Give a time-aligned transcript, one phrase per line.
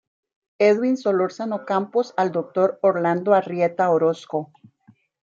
[0.57, 2.79] Edwin Solórzano Campos al Dr.
[2.81, 4.51] Orlando Arrieta Orozco